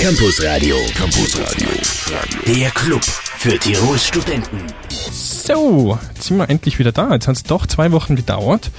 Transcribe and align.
Campus 0.00 0.40
Radio. 0.44 0.76
Campus 0.94 1.36
Radio. 1.40 1.68
Der 2.46 2.70
Club 2.70 3.02
für 3.02 3.58
Tirols 3.58 4.06
Studenten. 4.06 4.58
So, 5.10 5.98
jetzt 6.14 6.28
sind 6.28 6.36
wir 6.36 6.48
endlich 6.48 6.78
wieder 6.78 6.92
da. 6.92 7.12
Jetzt 7.12 7.26
hat 7.26 7.34
es 7.34 7.42
doch 7.42 7.66
zwei 7.66 7.90
Wochen 7.90 8.14
gedauert. 8.14 8.70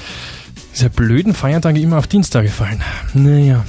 Diese 0.74 0.90
blöden 0.90 1.34
Feiertage 1.34 1.82
immer 1.82 1.98
auf 1.98 2.08
Dienstag 2.08 2.44
gefallen. 2.44 2.82
Naja. 3.14 3.66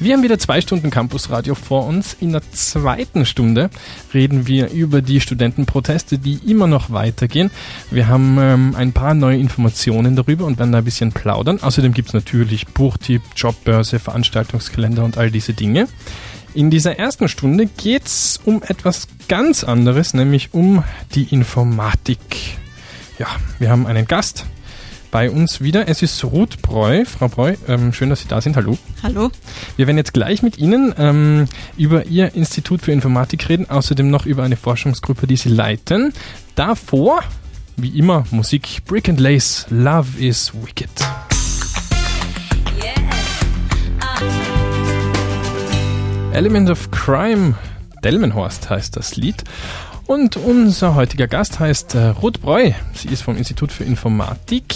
Wir 0.00 0.14
haben 0.14 0.22
wieder 0.22 0.38
zwei 0.38 0.62
Stunden 0.62 0.90
Campusradio 0.90 1.54
vor 1.54 1.86
uns. 1.86 2.16
In 2.18 2.32
der 2.32 2.40
zweiten 2.52 3.26
Stunde 3.26 3.68
reden 4.14 4.46
wir 4.46 4.70
über 4.70 5.02
die 5.02 5.20
Studentenproteste, 5.20 6.18
die 6.18 6.36
immer 6.50 6.66
noch 6.66 6.88
weitergehen. 6.90 7.50
Wir 7.90 8.08
haben 8.08 8.38
ähm, 8.40 8.74
ein 8.74 8.92
paar 8.92 9.12
neue 9.12 9.36
Informationen 9.36 10.16
darüber 10.16 10.46
und 10.46 10.58
werden 10.58 10.72
da 10.72 10.78
ein 10.78 10.84
bisschen 10.84 11.12
plaudern. 11.12 11.60
Außerdem 11.60 11.92
gibt 11.92 12.08
es 12.08 12.14
natürlich 12.14 12.66
Buchtipp, 12.68 13.20
Jobbörse, 13.36 13.98
Veranstaltungskalender 13.98 15.04
und 15.04 15.18
all 15.18 15.30
diese 15.30 15.52
Dinge. 15.52 15.88
In 16.56 16.70
dieser 16.70 16.98
ersten 16.98 17.28
Stunde 17.28 17.66
geht 17.66 18.06
es 18.06 18.40
um 18.42 18.62
etwas 18.62 19.08
ganz 19.28 19.62
anderes, 19.62 20.14
nämlich 20.14 20.54
um 20.54 20.84
die 21.14 21.24
Informatik. 21.24 22.56
Ja, 23.18 23.26
wir 23.58 23.68
haben 23.68 23.86
einen 23.86 24.06
Gast 24.06 24.46
bei 25.10 25.30
uns 25.30 25.60
wieder. 25.60 25.86
Es 25.86 26.00
ist 26.00 26.24
Ruth 26.24 26.62
Breu. 26.62 27.04
Frau 27.04 27.28
Breu, 27.28 27.56
ähm, 27.68 27.92
schön, 27.92 28.08
dass 28.08 28.22
Sie 28.22 28.28
da 28.28 28.40
sind. 28.40 28.56
Hallo. 28.56 28.78
Hallo. 29.02 29.30
Wir 29.76 29.86
werden 29.86 29.98
jetzt 29.98 30.14
gleich 30.14 30.42
mit 30.42 30.56
Ihnen 30.56 30.94
ähm, 30.96 31.44
über 31.76 32.06
Ihr 32.06 32.34
Institut 32.34 32.80
für 32.80 32.92
Informatik 32.92 33.50
reden, 33.50 33.68
außerdem 33.68 34.10
noch 34.10 34.24
über 34.24 34.42
eine 34.42 34.56
Forschungsgruppe, 34.56 35.26
die 35.26 35.36
Sie 35.36 35.50
leiten. 35.50 36.14
Davor, 36.54 37.20
wie 37.76 37.98
immer, 37.98 38.24
Musik 38.30 38.82
Brick 38.86 39.10
and 39.10 39.20
Lace, 39.20 39.66
Love 39.68 40.18
is 40.18 40.54
Wicked. 40.54 40.88
Element 46.36 46.68
of 46.68 46.90
Crime, 46.90 47.54
Delmenhorst 48.04 48.68
heißt 48.68 48.94
das 48.94 49.16
Lied. 49.16 49.42
Und 50.06 50.36
unser 50.36 50.94
heutiger 50.94 51.28
Gast 51.28 51.58
heißt 51.60 51.94
äh, 51.94 52.08
Ruth 52.08 52.42
Breu. 52.42 52.72
Sie 52.92 53.08
ist 53.08 53.22
vom 53.22 53.38
Institut 53.38 53.72
für 53.72 53.84
Informatik. 53.84 54.74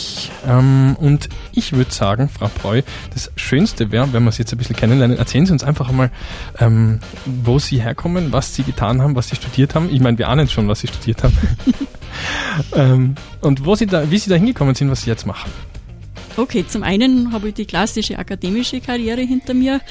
Ähm, 0.48 0.96
und 0.98 1.28
ich 1.52 1.74
würde 1.74 1.92
sagen, 1.92 2.30
Frau 2.30 2.48
Breu, 2.48 2.80
das 3.12 3.30
Schönste 3.36 3.92
wäre, 3.92 4.10
wenn 4.14 4.24
wir 4.24 4.32
Sie 4.32 4.38
jetzt 4.38 4.52
ein 4.52 4.56
bisschen 4.56 4.74
kennenlernen, 4.74 5.18
erzählen 5.18 5.44
Sie 5.44 5.52
uns 5.52 5.62
einfach 5.62 5.90
einmal, 5.90 6.10
ähm, 6.58 7.00
wo 7.26 7.58
Sie 7.58 7.82
herkommen, 7.82 8.32
was 8.32 8.54
Sie 8.54 8.62
getan 8.62 9.02
haben, 9.02 9.14
was 9.14 9.28
Sie 9.28 9.36
studiert 9.36 9.74
haben. 9.74 9.90
Ich 9.92 10.00
meine, 10.00 10.16
wir 10.16 10.28
ahnen 10.28 10.48
schon, 10.48 10.66
was 10.66 10.80
Sie 10.80 10.88
studiert 10.88 11.22
haben. 11.22 11.36
ähm, 12.74 13.14
und 13.42 13.66
wo 13.66 13.74
Sie 13.74 13.84
da, 13.84 14.10
wie 14.10 14.16
Sie 14.18 14.30
da 14.30 14.36
hingekommen 14.36 14.74
sind, 14.74 14.90
was 14.90 15.02
Sie 15.02 15.10
jetzt 15.10 15.26
machen. 15.26 15.52
Okay, 16.38 16.64
zum 16.66 16.82
einen 16.82 17.32
habe 17.32 17.48
ich 17.48 17.54
die 17.54 17.66
klassische 17.66 18.18
akademische 18.18 18.80
Karriere 18.80 19.20
hinter 19.20 19.52
mir. 19.52 19.82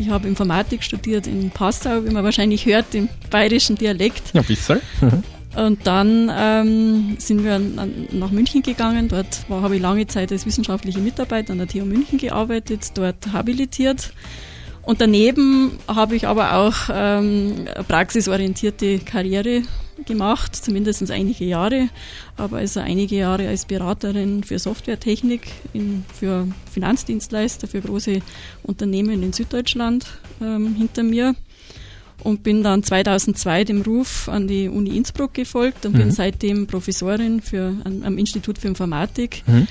Ich 0.00 0.08
habe 0.08 0.26
Informatik 0.26 0.82
studiert 0.82 1.26
in 1.26 1.50
Passau, 1.50 2.06
wie 2.06 2.10
man 2.10 2.24
wahrscheinlich 2.24 2.64
hört, 2.64 2.94
im 2.94 3.10
bayerischen 3.30 3.76
Dialekt. 3.76 4.32
Ja, 4.32 4.42
bisschen. 4.42 4.80
Mhm. 5.00 5.22
Und 5.56 5.84
dann 5.84 6.30
ähm, 6.32 7.16
sind 7.18 7.42
wir 7.42 7.58
nach 7.58 8.30
München 8.30 8.62
gegangen. 8.62 9.08
Dort 9.08 9.46
habe 9.48 9.74
ich 9.74 9.82
lange 9.82 10.06
Zeit 10.06 10.30
als 10.30 10.46
wissenschaftliche 10.46 11.00
Mitarbeiter 11.00 11.52
an 11.52 11.58
der 11.58 11.66
TU 11.66 11.84
München 11.84 12.18
gearbeitet, 12.18 12.92
dort 12.94 13.32
habilitiert. 13.32 14.12
Und 14.82 15.00
daneben 15.00 15.72
habe 15.88 16.14
ich 16.14 16.28
aber 16.28 16.54
auch 16.54 16.74
ähm, 16.92 17.66
praxisorientierte 17.88 19.00
Karriere 19.00 19.62
gemacht, 20.04 20.56
zumindest 20.56 21.10
einige 21.10 21.44
Jahre, 21.44 21.88
aber 22.36 22.58
also 22.58 22.80
einige 22.80 23.16
Jahre 23.16 23.48
als 23.48 23.64
Beraterin 23.64 24.44
für 24.44 24.58
Softwaretechnik 24.58 25.42
in, 25.72 26.04
für 26.12 26.46
Finanzdienstleister, 26.70 27.66
für 27.68 27.80
große 27.80 28.20
Unternehmen 28.62 29.22
in 29.22 29.32
Süddeutschland 29.32 30.06
ähm, 30.40 30.74
hinter 30.74 31.02
mir 31.02 31.34
und 32.22 32.42
bin 32.42 32.62
dann 32.62 32.82
2002 32.82 33.64
dem 33.64 33.82
Ruf 33.82 34.28
an 34.28 34.46
die 34.46 34.68
Uni 34.68 34.96
Innsbruck 34.96 35.34
gefolgt 35.34 35.86
und 35.86 35.94
mhm. 35.94 35.98
bin 35.98 36.10
seitdem 36.10 36.66
Professorin 36.66 37.40
für, 37.40 37.74
am 37.84 38.18
Institut 38.18 38.58
für 38.58 38.68
Informatik. 38.68 39.42
Mhm 39.46 39.66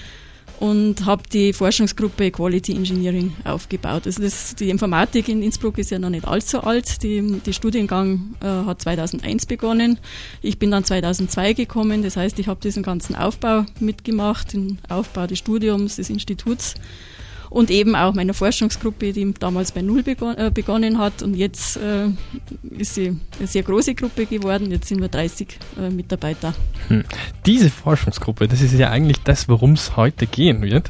und 0.60 1.06
habe 1.06 1.24
die 1.32 1.54
Forschungsgruppe 1.54 2.32
Quality 2.32 2.74
Engineering 2.76 3.34
aufgebaut. 3.46 4.06
Also 4.06 4.22
das, 4.22 4.56
die 4.56 4.70
Informatik 4.70 5.30
in 5.30 5.42
Innsbruck 5.42 5.78
ist 5.78 5.90
ja 5.90 6.00
noch 6.00 6.10
nicht 6.10 6.28
allzu 6.28 6.62
alt. 6.62 7.02
Die, 7.02 7.40
die 7.46 7.54
Studiengang 7.54 8.36
äh, 8.42 8.46
hat 8.46 8.82
2001 8.82 9.46
begonnen. 9.46 10.00
Ich 10.42 10.60
bin 10.60 10.72
dann 10.72 10.84
2002 10.84 11.54
gekommen. 11.54 12.04
Das 12.04 12.18
heißt, 12.18 12.38
ich 12.40 12.48
habe 12.48 12.60
diesen 12.60 12.84
ganzen 12.84 13.16
Aufbau 13.16 13.66
mitgemacht, 13.80 14.52
den 14.52 14.80
Aufbau 14.90 15.28
des 15.28 15.40
Studiums, 15.40 15.96
des 15.96 16.10
Instituts 16.10 16.76
und 17.50 17.72
eben 17.72 17.96
auch 17.96 18.14
meiner 18.14 18.34
Forschungsgruppe, 18.34 19.14
die 19.14 19.34
damals 19.40 19.72
bei 19.72 19.82
Null 19.82 20.04
begon 20.04 20.38
äh, 20.38 20.52
begonnen 20.54 20.98
hat 20.98 21.24
und 21.24 21.36
jetzt 21.36 21.78
äh, 21.78 22.08
ist 22.78 22.96
sie 22.96 23.16
eine 23.38 23.48
sehr 23.48 23.64
große 23.64 23.96
Gruppe 23.96 24.26
geworden. 24.26 24.72
Jetzt 24.72 24.88
sind 24.88 25.02
wir 25.02 25.08
30 25.10 25.48
äh, 25.78 25.90
Mitarbeiter. 25.90 26.54
Hm. 26.88 27.04
Diese 27.46 27.70
Forschungsgruppe, 27.70 28.48
das 28.48 28.62
ist 28.62 28.74
ja 28.74 28.90
eigentlich 28.90 29.18
das, 29.24 29.50
worum 29.50 29.74
es 29.74 29.96
heute 29.98 30.28
gehen 30.28 30.62
wird. 30.62 30.90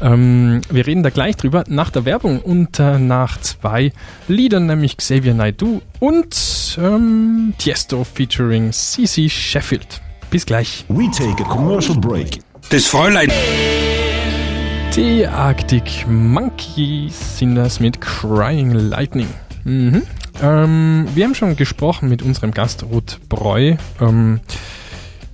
Ähm, 0.00 0.60
wir 0.70 0.86
reden 0.86 1.02
da 1.02 1.10
gleich 1.10 1.36
drüber 1.36 1.64
nach 1.68 1.90
der 1.90 2.04
Werbung 2.04 2.40
und 2.40 2.78
äh, 2.78 2.98
nach 2.98 3.40
zwei 3.40 3.92
Liedern, 4.28 4.66
nämlich 4.66 4.96
Xavier 4.96 5.34
Naidoo 5.34 5.82
und 5.98 6.78
ähm, 6.80 7.54
Tiesto 7.58 8.04
featuring 8.04 8.72
CC 8.72 9.28
Sheffield. 9.28 10.00
Bis 10.30 10.46
gleich. 10.46 10.84
We 10.88 11.10
take 11.10 11.42
a 11.42 11.46
commercial 11.46 11.96
break. 11.96 12.40
Das 12.70 12.86
Fräulein. 12.86 13.30
Die 14.96 15.24
Arctic 15.24 16.04
Monkeys 16.08 17.38
sind 17.38 17.54
das 17.54 17.78
mit 17.78 18.00
Crying 18.00 18.72
Lightning. 18.72 19.28
Mhm. 19.62 20.02
Ähm, 20.42 21.06
wir 21.14 21.24
haben 21.24 21.36
schon 21.36 21.54
gesprochen 21.54 22.08
mit 22.08 22.22
unserem 22.22 22.50
Gast 22.50 22.82
Ruth 22.82 23.20
Breu 23.28 23.76
ähm, 24.00 24.40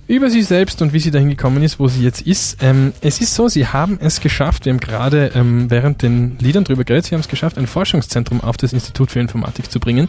über 0.07 0.29
sie 0.29 0.43
selbst 0.43 0.83
und 0.83 0.93
wie 0.93 0.99
sie 0.99 1.09
dahin 1.09 1.29
gekommen 1.29 1.63
ist, 1.63 1.79
wo 1.79 1.87
sie 1.87 2.03
jetzt 2.03 2.21
ist. 2.21 2.61
Ähm, 2.61 2.93
es 3.01 3.19
ist 3.19 3.33
so, 3.33 3.47
sie 3.47 3.65
haben 3.65 3.97
es 3.99 4.21
geschafft, 4.21 4.65
wir 4.65 4.73
haben 4.73 4.79
gerade 4.79 5.31
ähm, 5.33 5.71
während 5.71 6.03
den 6.03 6.37
Liedern 6.37 6.63
drüber 6.63 6.83
geredet, 6.83 7.07
sie 7.07 7.15
haben 7.15 7.21
es 7.21 7.27
geschafft, 7.27 7.57
ein 7.57 7.65
Forschungszentrum 7.65 8.41
auf 8.41 8.57
das 8.57 8.73
Institut 8.73 9.09
für 9.09 9.19
Informatik 9.19 9.71
zu 9.71 9.79
bringen. 9.79 10.07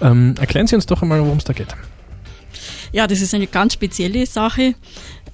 Ähm, 0.00 0.36
erklären 0.38 0.68
Sie 0.68 0.76
uns 0.76 0.86
doch 0.86 1.02
einmal, 1.02 1.20
worum 1.20 1.38
es 1.38 1.44
da 1.44 1.52
geht. 1.52 1.74
Ja, 2.92 3.08
das 3.08 3.20
ist 3.20 3.34
eine 3.34 3.48
ganz 3.48 3.72
spezielle 3.72 4.24
Sache. 4.24 4.76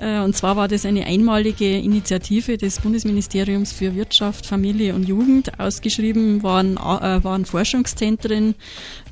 Äh, 0.00 0.20
und 0.20 0.34
zwar 0.34 0.56
war 0.56 0.66
das 0.66 0.86
eine 0.86 1.04
einmalige 1.06 1.78
Initiative 1.78 2.56
des 2.56 2.80
Bundesministeriums 2.80 3.72
für 3.72 3.94
Wirtschaft, 3.94 4.46
Familie 4.46 4.94
und 4.94 5.06
Jugend. 5.06 5.60
Ausgeschrieben 5.60 6.42
waren, 6.42 6.76
äh, 6.76 7.22
waren 7.22 7.44
Forschungszentren, 7.44 8.54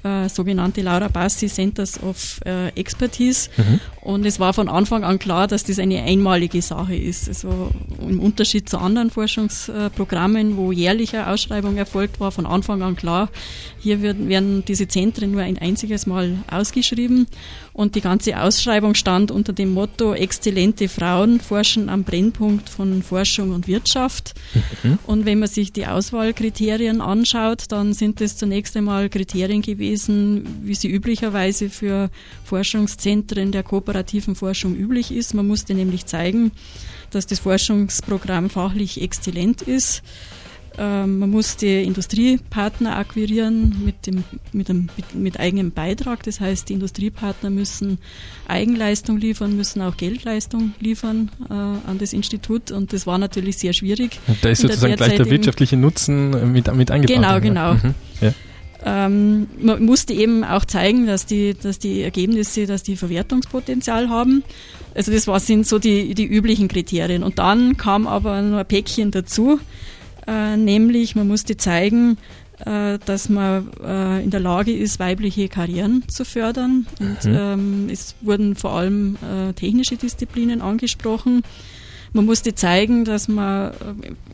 äh, 0.02 0.28
sogenannte 0.28 0.80
Laura 0.80 1.08
Bassi 1.08 1.48
Centers 1.48 2.02
of 2.02 2.40
Expertise. 2.74 3.50
Mhm. 3.56 3.80
Und 4.00 4.24
es 4.24 4.40
war 4.40 4.54
von 4.54 4.68
Anfang 4.68 5.04
an 5.04 5.18
klar, 5.18 5.48
dass 5.48 5.64
das 5.64 5.78
eine 5.78 6.02
einmalige 6.02 6.62
Sache 6.62 6.96
ist. 6.96 7.28
Also 7.28 7.70
im 8.00 8.20
Unterschied 8.20 8.68
zu 8.68 8.78
anderen 8.78 9.10
Forschungsprogrammen, 9.10 10.56
wo 10.56 10.72
jährliche 10.72 11.26
Ausschreibung 11.26 11.76
erfolgt 11.76 12.20
war, 12.20 12.32
von 12.32 12.46
Anfang 12.46 12.82
an 12.82 12.96
klar, 12.96 13.28
hier 13.80 14.00
werden, 14.02 14.64
diese 14.66 14.88
Zentren 14.88 15.32
nur 15.32 15.42
ein 15.42 15.58
einziges 15.58 16.06
Mal 16.06 16.38
ausgeschrieben. 16.50 17.26
Und 17.72 17.94
die 17.94 18.00
ganze 18.00 18.40
Ausschreibung 18.40 18.94
stand 18.94 19.30
unter 19.30 19.52
dem 19.52 19.72
Motto 19.72 20.14
Exzellente 20.78 20.88
Frauen 20.88 21.40
forschen 21.40 21.88
am 21.88 22.04
Brennpunkt 22.04 22.68
von 22.68 23.02
Forschung 23.02 23.50
und 23.50 23.66
Wirtschaft. 23.66 24.34
Mhm. 24.82 24.98
Und 25.06 25.26
wenn 25.26 25.40
man 25.40 25.48
sich 25.48 25.72
die 25.72 25.86
Auswahlkriterien 25.86 27.00
anschaut, 27.00 27.64
dann 27.68 27.92
sind 27.94 28.20
es 28.20 28.36
zunächst 28.36 28.76
einmal 28.76 29.08
Kriterien 29.08 29.60
gewesen, 29.60 30.46
wie 30.62 30.74
sie 30.74 30.88
üblicherweise 30.88 31.68
für 31.68 32.10
Forschungszentren 32.44 33.50
der 33.50 33.64
kooperativen 33.64 34.36
Forschung 34.36 34.76
üblich 34.76 35.10
ist. 35.10 35.34
Man 35.34 35.48
musste 35.48 35.74
nämlich 35.74 36.06
zeigen, 36.06 36.52
dass 37.10 37.26
das 37.26 37.40
Forschungsprogramm 37.40 38.48
fachlich 38.48 39.02
exzellent 39.02 39.62
ist 39.62 40.02
ähm, 40.78 41.18
man 41.18 41.30
musste 41.30 41.66
Industriepartner 41.66 42.96
akquirieren 42.96 43.82
mit, 43.84 44.06
dem, 44.06 44.22
mit, 44.52 44.68
dem, 44.68 44.88
mit 45.12 45.40
eigenem 45.40 45.72
Beitrag. 45.72 46.22
Das 46.22 46.40
heißt, 46.40 46.68
die 46.68 46.74
Industriepartner 46.74 47.50
müssen 47.50 47.98
Eigenleistung 48.46 49.18
liefern, 49.18 49.56
müssen 49.56 49.82
auch 49.82 49.96
Geldleistung 49.96 50.74
liefern 50.78 51.30
äh, 51.50 51.52
an 51.52 51.98
das 51.98 52.12
Institut. 52.12 52.70
Und 52.70 52.92
das 52.92 53.08
war 53.08 53.18
natürlich 53.18 53.58
sehr 53.58 53.72
schwierig. 53.72 54.20
Und 54.28 54.38
da 54.44 54.50
ist 54.50 54.62
sozusagen 54.62 54.96
der 54.96 55.06
gleich 55.08 55.16
der 55.16 55.28
wirtschaftliche 55.28 55.76
Nutzen 55.76 56.52
mit, 56.52 56.72
mit 56.72 56.90
eingebaut. 56.92 57.16
Genau, 57.16 57.40
genau. 57.40 57.74
Mhm. 57.74 57.94
Ja. 58.20 58.34
Ähm, 58.84 59.48
man 59.60 59.84
musste 59.84 60.12
eben 60.12 60.44
auch 60.44 60.64
zeigen, 60.64 61.06
dass 61.08 61.26
die, 61.26 61.54
dass 61.60 61.80
die 61.80 62.02
Ergebnisse, 62.02 62.66
dass 62.66 62.84
die 62.84 62.94
Verwertungspotenzial 62.94 64.08
haben. 64.08 64.44
Also 64.94 65.10
das 65.10 65.26
war, 65.26 65.40
sind 65.40 65.66
so 65.66 65.80
die, 65.80 66.14
die 66.14 66.26
üblichen 66.26 66.68
Kriterien. 66.68 67.24
Und 67.24 67.40
dann 67.40 67.76
kam 67.76 68.06
aber 68.06 68.40
noch 68.42 68.58
ein 68.58 68.66
Päckchen 68.66 69.10
dazu 69.10 69.58
nämlich 70.56 71.14
man 71.14 71.26
musste 71.26 71.56
zeigen, 71.56 72.18
äh, 72.64 72.98
dass 73.04 73.28
man 73.28 73.70
äh, 73.84 74.22
in 74.22 74.30
der 74.30 74.40
Lage 74.40 74.72
ist, 74.72 74.98
weibliche 74.98 75.48
Karrieren 75.48 76.02
zu 76.08 76.24
fördern. 76.24 76.86
Und 76.98 77.24
mhm. 77.24 77.36
ähm, 77.36 77.88
es 77.90 78.16
wurden 78.20 78.56
vor 78.56 78.72
allem 78.72 79.16
äh, 79.16 79.52
technische 79.52 79.96
Disziplinen 79.96 80.60
angesprochen. 80.60 81.42
Man 82.12 82.24
musste 82.24 82.54
zeigen, 82.54 83.04
dass 83.04 83.28
man 83.28 83.70
äh, 83.70 83.74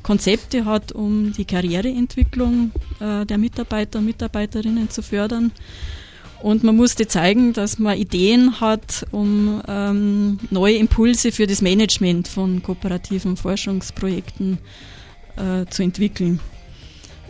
Konzepte 0.03 0.65
hat, 0.65 0.93
um 0.93 1.33
die 1.33 1.45
Karriereentwicklung 1.45 2.73
äh, 3.01 3.27
der 3.27 3.37
Mitarbeiter 3.37 3.99
und 3.99 4.07
Mitarbeiterinnen 4.07 4.89
zu 4.89 5.03
fördern. 5.03 5.53
Und 6.43 6.63
man 6.63 6.77
musste 6.77 7.07
zeigen, 7.07 7.53
dass 7.53 7.79
man 7.79 7.97
Ideen 7.97 8.61
hat, 8.61 9.07
um 9.11 9.63
ähm, 9.67 10.39
neue 10.51 10.77
Impulse 10.77 11.33
für 11.33 11.47
das 11.47 11.63
Management 11.63 12.29
von 12.29 12.63
kooperativen 12.63 13.37
Forschungsprojekten 13.37 14.55
äh, 14.55 14.59
zu 15.71 15.83
entwickeln. 15.83 16.41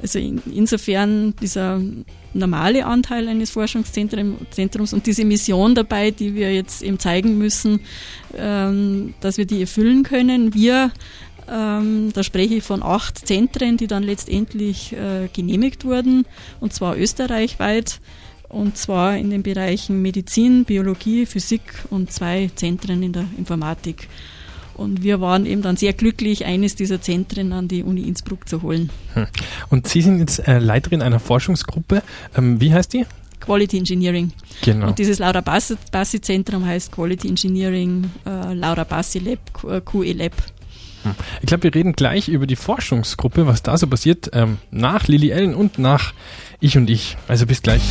Also 0.02 0.18
in, 0.18 0.42
insofern 0.52 1.34
dieser 1.40 1.80
normale 2.34 2.84
Anteil 2.84 3.28
eines 3.28 3.50
Forschungszentrums 3.50 4.92
und 4.92 5.06
diese 5.06 5.24
Mission 5.24 5.74
dabei, 5.74 6.10
die 6.10 6.34
wir 6.34 6.52
jetzt 6.52 6.82
eben 6.82 6.98
zeigen 6.98 7.38
müssen, 7.38 7.80
ähm, 8.36 9.14
dass 9.20 9.38
wir 9.38 9.46
die 9.46 9.62
erfüllen 9.62 10.02
können. 10.02 10.52
Wir, 10.52 10.90
ähm, 11.50 12.12
da 12.12 12.22
spreche 12.22 12.56
ich 12.56 12.64
von 12.64 12.82
acht 12.82 13.26
Zentren, 13.26 13.76
die 13.76 13.86
dann 13.86 14.02
letztendlich 14.02 14.92
äh, 14.92 15.28
genehmigt 15.32 15.84
wurden, 15.84 16.26
und 16.60 16.72
zwar 16.72 16.98
österreichweit, 16.98 18.00
und 18.48 18.76
zwar 18.76 19.16
in 19.16 19.30
den 19.30 19.42
Bereichen 19.42 20.02
Medizin, 20.02 20.64
Biologie, 20.64 21.26
Physik 21.26 21.62
und 21.90 22.12
zwei 22.12 22.50
Zentren 22.54 23.02
in 23.02 23.12
der 23.12 23.26
Informatik. 23.38 24.08
Und 24.74 25.02
wir 25.02 25.20
waren 25.20 25.46
eben 25.46 25.62
dann 25.62 25.76
sehr 25.76 25.92
glücklich, 25.92 26.44
eines 26.44 26.74
dieser 26.74 27.00
Zentren 27.00 27.52
an 27.52 27.68
die 27.68 27.82
Uni 27.82 28.02
Innsbruck 28.02 28.48
zu 28.48 28.62
holen. 28.62 28.90
Hm. 29.14 29.26
Und 29.70 29.88
Sie 29.88 30.02
sind 30.02 30.18
jetzt 30.18 30.46
äh, 30.46 30.58
Leiterin 30.58 31.02
einer 31.02 31.20
Forschungsgruppe. 31.20 32.02
Ähm, 32.36 32.60
wie 32.60 32.72
heißt 32.72 32.92
die? 32.92 33.06
Quality 33.40 33.78
Engineering. 33.78 34.32
Genau. 34.62 34.88
Und 34.88 34.98
dieses 34.98 35.18
Laura 35.18 35.40
Bassi, 35.40 35.76
Bassi 35.92 36.20
Zentrum 36.20 36.64
heißt 36.64 36.92
Quality 36.92 37.28
Engineering 37.28 38.10
äh, 38.26 38.54
Laura 38.54 38.84
Bassi 38.84 39.18
Lab, 39.18 39.38
QE 39.84 40.12
Lab. 40.12 40.32
Hm. 41.02 41.14
Ich 41.40 41.46
glaube, 41.46 41.64
wir 41.64 41.74
reden 41.74 41.92
gleich 41.92 42.28
über 42.28 42.46
die 42.46 42.56
Forschungsgruppe, 42.56 43.46
was 43.46 43.62
da 43.62 43.76
so 43.76 43.86
passiert, 43.86 44.30
ähm, 44.32 44.58
nach 44.70 45.06
Lili 45.06 45.30
Ellen 45.30 45.54
und 45.54 45.78
nach 45.78 46.14
Ich 46.60 46.76
und 46.76 46.88
Ich. 46.88 47.16
Also 47.28 47.46
bis 47.46 47.62
gleich. 47.62 47.82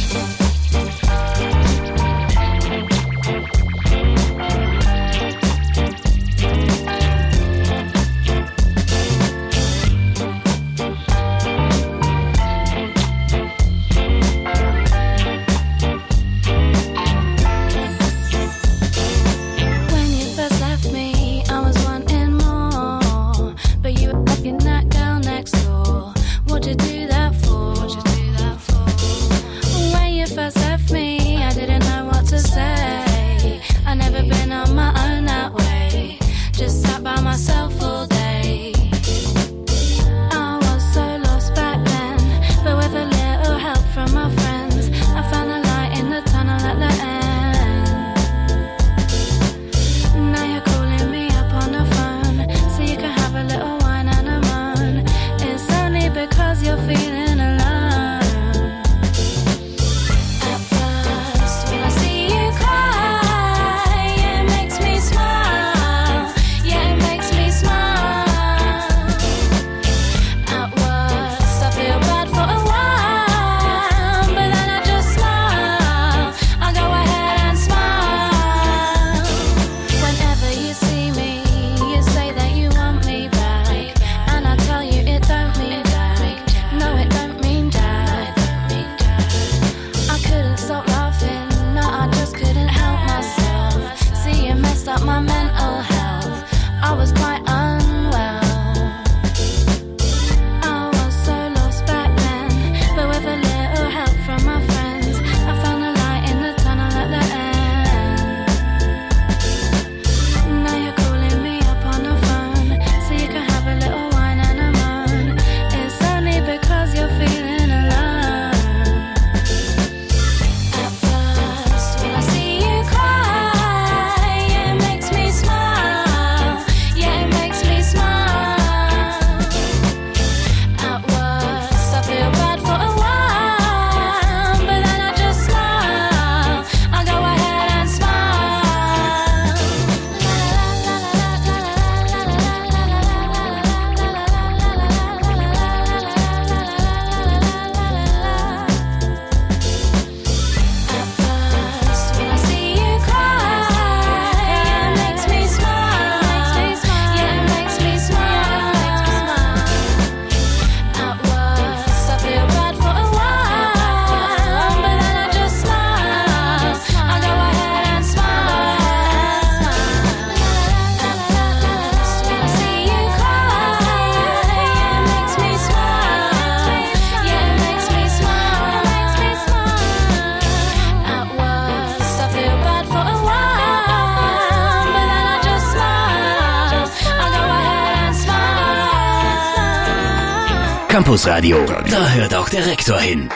Campus 190.94 191.26
Radio, 191.26 191.58
da 191.90 192.08
hört 192.08 192.36
auch 192.36 192.50
der 192.50 192.68
Rektor 192.68 193.00
hin. 193.00 193.28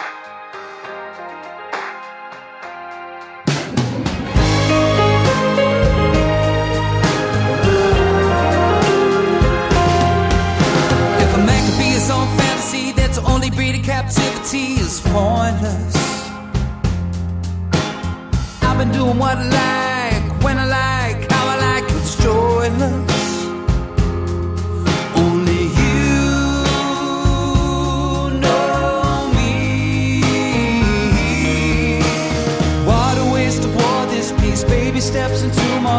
Captivity 13.83 14.79
is 14.79 15.01
pointless. 15.01 15.95
I've 18.61 18.77
been 18.77 18.91
doing 18.91 19.17
what 19.17 19.37
I 19.37 19.66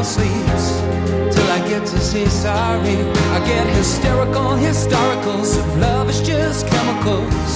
sleeps 0.08 0.80
till 1.34 1.48
I 1.52 1.60
get 1.68 1.82
to 1.84 1.98
say 1.98 2.24
sorry. 2.26 2.96
I 3.36 3.38
get 3.46 3.66
hysterical, 3.76 4.56
historicals. 4.66 5.50
If 5.60 5.68
love 5.80 6.08
is 6.08 6.20
just 6.22 6.66
chemicals, 6.66 7.52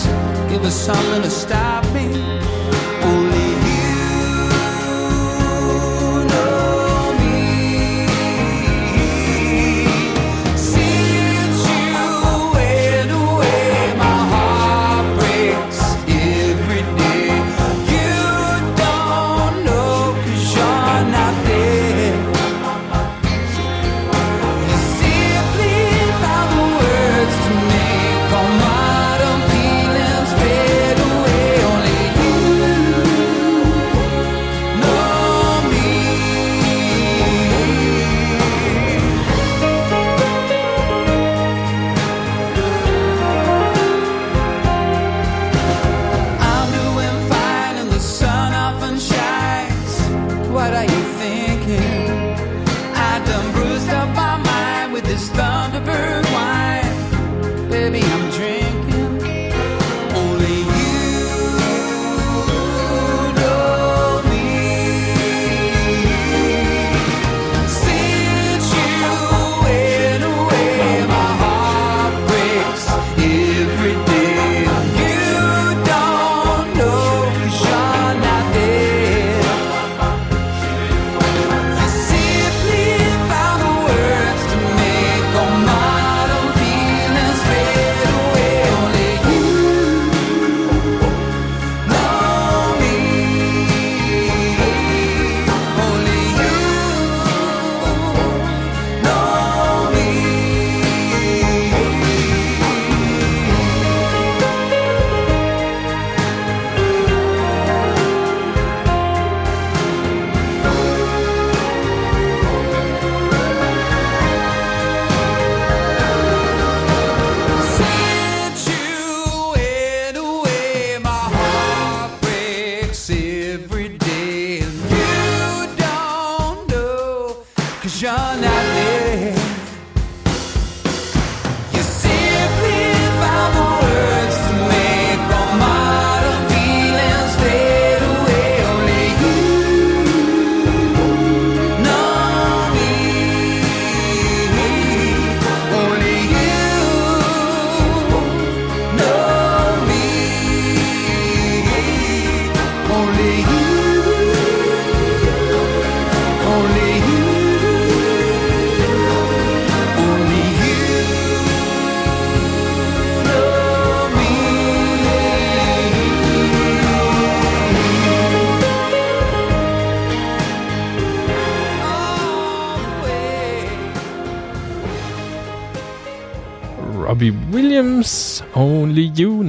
give 0.50 0.62
us 0.64 0.74
something 0.74 1.22
to 1.22 1.30
stop 1.30 1.84
me. 1.94 2.06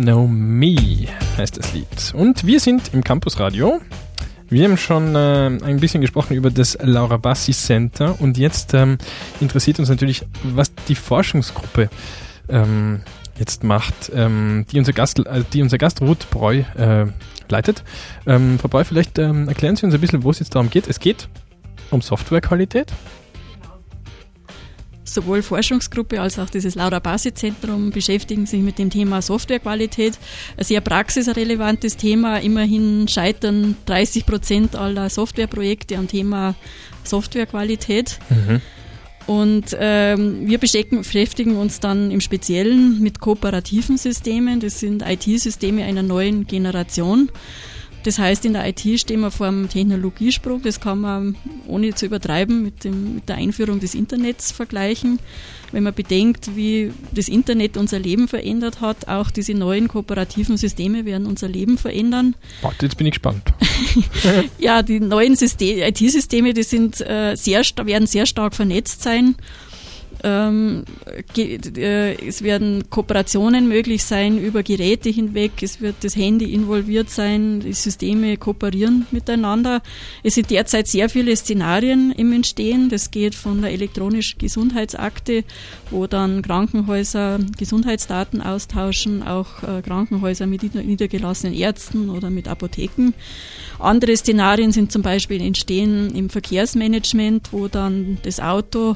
Know 0.03 0.27
Me 0.27 1.07
heißt 1.37 1.57
das 1.57 1.73
Lied. 1.73 2.13
Und 2.13 2.45
wir 2.45 2.59
sind 2.59 2.93
im 2.93 3.03
Campus 3.03 3.39
Radio. 3.39 3.79
Wir 4.49 4.65
haben 4.65 4.77
schon 4.77 5.15
äh, 5.15 5.47
ein 5.63 5.79
bisschen 5.79 6.01
gesprochen 6.01 6.35
über 6.35 6.51
das 6.51 6.77
Laura 6.81 7.17
Bassi 7.17 7.53
Center 7.53 8.19
und 8.19 8.37
jetzt 8.37 8.73
ähm, 8.73 8.97
interessiert 9.39 9.79
uns 9.79 9.89
natürlich, 9.89 10.25
was 10.43 10.73
die 10.89 10.95
Forschungsgruppe 10.95 11.89
ähm, 12.49 13.01
jetzt 13.39 13.63
macht, 13.63 14.11
ähm, 14.13 14.65
die, 14.71 14.77
unser 14.77 14.91
Gast, 14.93 15.19
äh, 15.19 15.43
die 15.53 15.61
unser 15.61 15.77
Gast 15.77 16.01
Ruth 16.01 16.29
Breu 16.29 16.63
äh, 16.75 17.05
leitet. 17.47 17.83
Ähm, 18.27 18.59
Frau 18.59 18.67
Breu, 18.67 18.83
vielleicht 18.83 19.17
ähm, 19.19 19.47
erklären 19.47 19.77
Sie 19.77 19.85
uns 19.85 19.95
ein 19.95 20.01
bisschen, 20.01 20.23
wo 20.23 20.31
es 20.31 20.39
jetzt 20.39 20.53
darum 20.53 20.69
geht. 20.69 20.87
Es 20.87 20.99
geht 20.99 21.29
um 21.91 22.01
Softwarequalität. 22.01 22.91
Sowohl 25.05 25.41
Forschungsgruppe 25.41 26.21
als 26.21 26.39
auch 26.39 26.49
dieses 26.49 26.75
Laura 26.75 26.99
Bassi 26.99 27.33
Zentrum 27.33 27.91
beschäftigen 27.91 28.45
sich 28.45 28.61
mit 28.61 28.79
dem 28.79 28.89
Thema 28.89 29.21
Softwarequalität. 29.21 30.17
Ein 30.57 30.63
sehr 30.63 30.81
praxisrelevantes 30.81 31.97
Thema. 31.97 32.37
Immerhin 32.37 33.07
scheitern 33.07 33.75
30 33.85 34.25
Prozent 34.25 34.75
aller 34.75 35.09
Softwareprojekte 35.09 35.97
am 35.97 36.07
Thema 36.07 36.55
Softwarequalität. 37.03 38.19
Und 39.25 39.75
ähm, 39.79 40.47
wir 40.47 40.57
beschäftigen 40.57 41.55
uns 41.57 41.79
dann 41.79 42.11
im 42.11 42.19
Speziellen 42.19 43.01
mit 43.01 43.19
kooperativen 43.19 43.97
Systemen. 43.97 44.59
Das 44.59 44.79
sind 44.79 45.03
IT-Systeme 45.05 45.83
einer 45.83 46.03
neuen 46.03 46.45
Generation. 46.45 47.29
Das 48.03 48.19
heißt, 48.19 48.45
in 48.45 48.53
der 48.53 48.67
IT 48.67 48.81
stehen 48.99 49.21
wir 49.21 49.31
vor 49.31 49.47
einem 49.47 49.69
Technologiesprung. 49.69 50.61
Das 50.61 50.79
kann 50.79 50.99
man, 50.99 51.35
ohne 51.67 51.95
zu 51.95 52.05
übertreiben, 52.05 52.61
mit, 52.61 52.83
dem, 52.83 53.15
mit 53.15 53.29
der 53.29 53.37
Einführung 53.37 53.79
des 53.79 53.95
Internets 53.95 54.51
vergleichen. 54.51 55.19
Wenn 55.71 55.83
man 55.83 55.93
bedenkt, 55.93 56.55
wie 56.55 56.91
das 57.13 57.27
Internet 57.27 57.77
unser 57.77 57.97
Leben 57.97 58.27
verändert 58.27 58.79
hat, 58.81 59.07
auch 59.07 59.31
diese 59.31 59.53
neuen 59.53 59.87
kooperativen 59.87 60.55
Systeme 60.57 61.05
werden 61.05 61.25
unser 61.25 61.47
Leben 61.47 61.77
verändern. 61.77 62.35
Warte, 62.61 62.85
jetzt 62.85 62.97
bin 62.97 63.07
ich 63.07 63.13
gespannt. 63.13 63.43
Ja, 64.59 64.81
die 64.83 64.99
neuen 64.99 65.35
System- 65.35 65.79
IT-Systeme, 65.79 66.53
die 66.53 66.63
sind 66.63 67.01
äh, 67.01 67.35
sehr, 67.35 67.61
werden 67.83 68.07
sehr 68.07 68.25
stark 68.25 68.55
vernetzt 68.55 69.01
sein. 69.01 69.35
Ähm, 70.23 70.85
äh, 71.35 72.15
es 72.25 72.43
werden 72.43 72.89
Kooperationen 72.89 73.67
möglich 73.67 74.05
sein 74.05 74.37
über 74.37 74.63
Geräte 74.63 75.09
hinweg. 75.09 75.51
Es 75.61 75.81
wird 75.81 75.95
das 76.01 76.15
Handy 76.15 76.53
involviert 76.53 77.09
sein. 77.09 77.59
Die 77.59 77.73
Systeme 77.73 78.37
kooperieren 78.37 79.05
miteinander. 79.11 79.81
Es 80.23 80.35
sind 80.35 80.49
derzeit 80.49 80.87
sehr 80.87 81.09
viele 81.09 81.35
Szenarien 81.35 82.13
im 82.13 82.31
Entstehen. 82.31 82.87
Das 82.87 83.11
geht 83.11 83.35
von 83.35 83.61
der 83.61 83.71
elektronischen 83.71 84.39
Gesundheitsakte, 84.39 85.43
wo 85.91 86.07
dann 86.07 86.41
Krankenhäuser 86.41 87.39
Gesundheitsdaten 87.57 88.41
austauschen, 88.41 89.23
auch 89.23 89.61
äh, 89.63 89.81
Krankenhäuser 89.81 90.47
mit 90.47 90.63
nieder- 90.63 90.83
niedergelassenen 90.83 91.53
Ärzten 91.53 92.09
oder 92.09 92.29
mit 92.29 92.47
Apotheken. 92.47 93.13
Andere 93.77 94.15
Szenarien 94.15 94.71
sind 94.71 94.91
zum 94.91 95.01
Beispiel 95.01 95.41
entstehen 95.41 96.15
im 96.15 96.29
Verkehrsmanagement, 96.29 97.51
wo 97.51 97.67
dann 97.67 98.19
das 98.23 98.39
Auto 98.39 98.95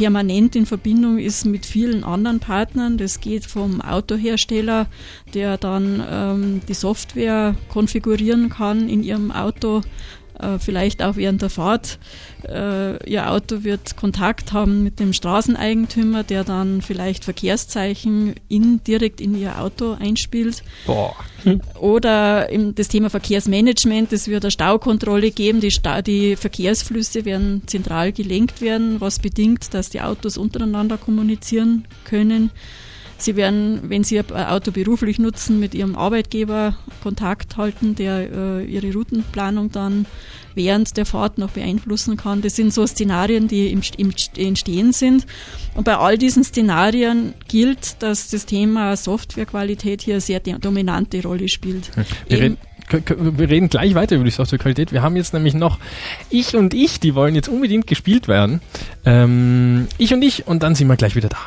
permanent 0.00 0.56
in 0.56 0.64
Verbindung 0.64 1.18
ist 1.18 1.44
mit 1.44 1.66
vielen 1.66 2.04
anderen 2.04 2.40
Partnern. 2.40 2.96
Das 2.96 3.20
geht 3.20 3.44
vom 3.44 3.82
Autohersteller, 3.82 4.86
der 5.34 5.58
dann 5.58 6.02
ähm, 6.10 6.60
die 6.66 6.72
Software 6.72 7.54
konfigurieren 7.68 8.48
kann 8.48 8.88
in 8.88 9.02
ihrem 9.02 9.30
Auto, 9.30 9.82
vielleicht 10.58 11.02
auch 11.02 11.16
während 11.16 11.42
der 11.42 11.50
Fahrt. 11.50 11.98
Äh, 12.48 13.10
ihr 13.10 13.30
Auto 13.30 13.64
wird 13.64 13.96
Kontakt 13.96 14.52
haben 14.52 14.82
mit 14.82 15.00
dem 15.00 15.12
Straßeneigentümer, 15.12 16.24
der 16.24 16.44
dann 16.44 16.82
vielleicht 16.82 17.24
Verkehrszeichen 17.24 18.34
in, 18.48 18.82
direkt 18.84 19.20
in 19.20 19.34
ihr 19.34 19.60
Auto 19.60 19.96
einspielt. 19.98 20.62
Boah. 20.86 21.14
Oder 21.78 22.48
das 22.74 22.88
Thema 22.88 23.10
Verkehrsmanagement, 23.10 24.12
es 24.12 24.28
wird 24.28 24.44
eine 24.44 24.50
Staukontrolle 24.50 25.30
geben, 25.30 25.60
die, 25.60 25.70
Sta 25.70 26.02
die 26.02 26.36
Verkehrsflüsse 26.36 27.24
werden 27.24 27.62
zentral 27.66 28.12
gelenkt 28.12 28.60
werden, 28.60 29.00
was 29.00 29.18
bedingt, 29.18 29.72
dass 29.74 29.90
die 29.90 30.00
Autos 30.00 30.36
untereinander 30.36 30.98
kommunizieren 30.98 31.86
können. 32.04 32.50
Sie 33.22 33.36
werden, 33.36 33.80
wenn 33.88 34.04
Sie 34.04 34.16
Ihr 34.16 34.24
Auto 34.50 34.70
beruflich 34.70 35.18
nutzen, 35.18 35.60
mit 35.60 35.74
Ihrem 35.74 35.96
Arbeitgeber 35.96 36.76
Kontakt 37.02 37.56
halten, 37.56 37.94
der 37.94 38.30
äh, 38.30 38.64
Ihre 38.64 38.92
Routenplanung 38.92 39.70
dann 39.70 40.06
während 40.54 40.96
der 40.96 41.06
Fahrt 41.06 41.38
noch 41.38 41.50
beeinflussen 41.50 42.16
kann. 42.16 42.42
Das 42.42 42.56
sind 42.56 42.72
so 42.72 42.86
Szenarien, 42.86 43.48
die 43.48 43.70
im, 43.70 43.82
im 43.96 44.12
Entstehen 44.36 44.92
sind. 44.92 45.26
Und 45.74 45.84
bei 45.84 45.96
all 45.96 46.18
diesen 46.18 46.44
Szenarien 46.44 47.34
gilt, 47.48 48.02
dass 48.02 48.30
das 48.30 48.46
Thema 48.46 48.96
Softwarequalität 48.96 50.02
hier 50.02 50.14
eine 50.14 50.20
sehr 50.20 50.40
dominante 50.40 51.22
Rolle 51.22 51.48
spielt. 51.48 51.90
Wir 52.28 52.40
reden, 52.40 52.58
wir 52.90 53.48
reden 53.48 53.68
gleich 53.68 53.94
weiter 53.94 54.16
über 54.16 54.24
die 54.24 54.30
Softwarequalität. 54.30 54.92
Wir 54.92 55.02
haben 55.02 55.16
jetzt 55.16 55.32
nämlich 55.32 55.54
noch 55.54 55.78
Ich 56.30 56.56
und 56.56 56.74
Ich, 56.74 57.00
die 57.00 57.14
wollen 57.14 57.34
jetzt 57.34 57.48
unbedingt 57.48 57.86
gespielt 57.86 58.28
werden. 58.28 58.60
Ähm, 59.04 59.86
ich 59.98 60.12
und 60.12 60.22
Ich 60.22 60.46
und 60.46 60.62
dann 60.62 60.74
sind 60.74 60.88
wir 60.88 60.96
gleich 60.96 61.16
wieder 61.16 61.28
da. 61.28 61.38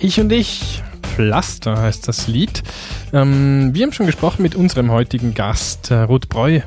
Ich 0.00 0.20
und 0.20 0.30
ich, 0.30 0.80
Pflaster 1.02 1.76
heißt 1.76 2.06
das 2.06 2.28
Lied. 2.28 2.62
Ähm, 3.12 3.70
wir 3.74 3.84
haben 3.84 3.92
schon 3.92 4.06
gesprochen 4.06 4.42
mit 4.42 4.54
unserem 4.54 4.92
heutigen 4.92 5.34
Gast, 5.34 5.90
äh, 5.90 6.02
Ruth 6.02 6.28
Breu, 6.28 6.60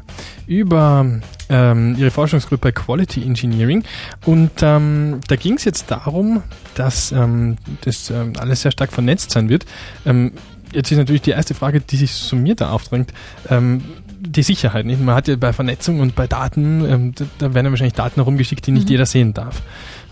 über 0.48 1.06
ähm, 1.48 1.96
ihre 1.98 2.12
Forschungsgruppe 2.12 2.74
Quality 2.74 3.24
Engineering. 3.24 3.86
Und 4.26 4.52
ähm, 4.62 5.22
da 5.30 5.38
ging 5.38 5.54
es 5.54 5.64
jetzt 5.64 5.90
darum, 5.90 6.44
dass 6.76 7.14
ähm, 7.14 7.56
das 7.86 8.10
ähm, 8.10 8.34
alles 8.38 8.64
sehr 8.64 8.72
stark 8.72 8.92
vernetzt 8.92 9.32
sein 9.32 9.48
wird. 9.48 9.66
Ähm, 10.06 10.34
jetzt 10.74 10.92
ist 10.92 10.98
natürlich 10.98 11.22
die 11.22 11.32
erste 11.32 11.54
Frage, 11.54 11.80
die 11.80 11.96
sich 11.96 12.12
so 12.12 12.36
mir 12.36 12.56
da 12.56 12.72
aufdrängt. 12.72 13.14
die 13.50 14.44
Sicherheit. 14.44 14.86
Nicht? 14.86 15.02
Man 15.02 15.16
hat 15.16 15.28
ja 15.28 15.36
bei 15.36 15.52
Vernetzung 15.52 16.00
und 16.00 16.16
bei 16.16 16.28
Daten, 16.28 17.14
da, 17.16 17.26
da 17.40 17.54
werden 17.54 17.66
ja 17.66 17.72
wahrscheinlich 17.72 17.94
Daten 17.96 18.16
herumgeschickt, 18.16 18.66
die 18.68 18.72
nicht 18.72 18.86
mhm. 18.86 18.92
jeder 18.92 19.06
sehen 19.06 19.34
darf. 19.34 19.62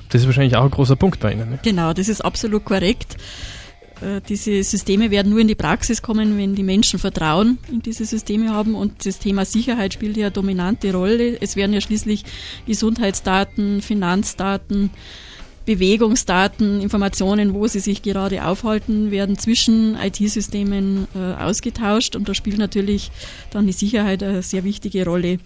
Das 0.09 0.21
ist 0.21 0.27
wahrscheinlich 0.27 0.55
auch 0.55 0.63
ein 0.63 0.71
großer 0.71 0.95
Punkt 0.95 1.19
bei 1.19 1.33
Ihnen. 1.33 1.51
Ne? 1.51 1.59
Genau, 1.63 1.93
das 1.93 2.09
ist 2.09 2.21
absolut 2.21 2.65
korrekt. 2.65 3.15
Äh, 4.01 4.21
diese 4.27 4.63
Systeme 4.63 5.11
werden 5.11 5.31
nur 5.31 5.39
in 5.39 5.47
die 5.47 5.55
Praxis 5.55 6.01
kommen, 6.01 6.37
wenn 6.37 6.55
die 6.55 6.63
Menschen 6.63 6.99
Vertrauen 6.99 7.57
in 7.71 7.81
diese 7.81 8.05
Systeme 8.05 8.49
haben 8.49 8.75
und 8.75 9.05
das 9.05 9.19
Thema 9.19 9.45
Sicherheit 9.45 9.93
spielt 9.93 10.17
ja 10.17 10.27
eine 10.27 10.31
dominante 10.31 10.93
Rolle. 10.93 11.39
Es 11.41 11.55
werden 11.55 11.73
ja 11.73 11.81
schließlich 11.81 12.23
Gesundheitsdaten, 12.65 13.81
Finanzdaten, 13.81 14.91
Bewegungsdaten, 15.69 16.81
Informationen, 16.81 17.53
wo 17.53 17.67
sie 17.67 17.79
sich 17.79 18.01
gerade 18.01 18.43
aufhalten, 18.43 19.11
werden 19.11 19.37
zwischen 19.37 19.95
IT-Systemen 20.01 21.07
äh, 21.13 21.43
ausgetauscht 21.43 22.15
und 22.15 22.27
da 22.27 22.33
spielt 22.33 22.57
natürlich 22.57 23.11
dann 23.51 23.67
die 23.67 23.73
Sicherheit 23.73 24.23
eine 24.23 24.41
sehr 24.41 24.63
wichtige 24.63 25.05
Rolle. 25.05 25.37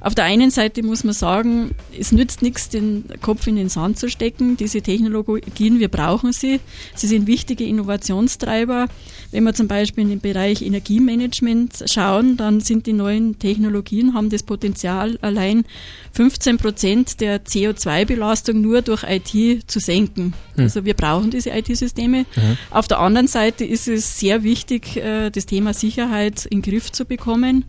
Auf 0.00 0.14
der 0.14 0.22
einen 0.22 0.52
Seite 0.52 0.84
muss 0.84 1.02
man 1.02 1.14
sagen, 1.14 1.72
es 1.98 2.12
nützt 2.12 2.42
nichts, 2.42 2.68
den 2.68 3.06
Kopf 3.22 3.48
in 3.48 3.56
den 3.56 3.68
Sand 3.68 3.98
zu 3.98 4.08
stecken. 4.08 4.56
Diese 4.56 4.82
Technologien, 4.82 5.80
wir 5.80 5.88
brauchen 5.88 6.32
sie. 6.32 6.60
Sie 6.94 7.08
sind 7.08 7.26
wichtige 7.26 7.64
Innovationstreiber. 7.64 8.86
Wenn 9.32 9.42
wir 9.42 9.52
zum 9.52 9.66
Beispiel 9.66 10.04
in 10.04 10.10
den 10.10 10.20
Bereich 10.20 10.62
Energiemanagement 10.62 11.86
schauen, 11.86 12.36
dann 12.36 12.60
sind 12.60 12.86
die 12.86 12.92
neuen 12.92 13.40
Technologien, 13.40 14.14
haben 14.14 14.30
das 14.30 14.44
Potenzial, 14.44 15.18
allein 15.22 15.64
15 16.12 16.58
Prozent 16.58 17.20
der 17.20 17.44
CO2-Belastung 17.44 18.60
nur 18.60 18.82
durch 18.82 19.02
IT 19.02 19.71
zu 19.72 19.80
senken. 19.80 20.34
Hm. 20.54 20.64
Also 20.64 20.84
wir 20.84 20.94
brauchen 20.94 21.30
diese 21.30 21.50
IT-Systeme. 21.50 22.18
Mhm. 22.36 22.58
Auf 22.70 22.86
der 22.86 23.00
anderen 23.00 23.26
Seite 23.26 23.64
ist 23.64 23.88
es 23.88 24.20
sehr 24.20 24.44
wichtig, 24.44 24.96
äh, 24.96 25.30
das 25.30 25.46
Thema 25.46 25.74
Sicherheit 25.74 26.46
in 26.46 26.62
den 26.62 26.70
Griff 26.70 26.92
zu 26.92 27.04
bekommen. 27.04 27.64